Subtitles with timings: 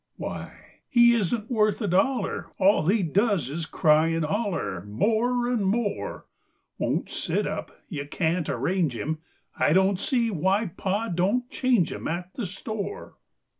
[0.15, 2.47] Why, he isn't worth a dollar!
[2.57, 6.25] All he does is cry and holler More and more;
[6.79, 9.19] Won't sit up you can't arrange him,
[9.59, 13.19] I don't see why Pa do'n't change him At the store.